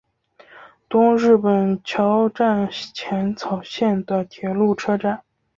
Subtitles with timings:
[0.89, 5.21] 东日本桥站浅草线的铁路车站。